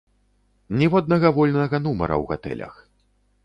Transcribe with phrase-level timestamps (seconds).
[0.79, 2.73] Ніводнага вольнага нумара ў гатэлях!